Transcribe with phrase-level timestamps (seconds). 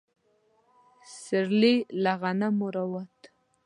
[1.21, 3.19] سيرلي له غنمو راووت.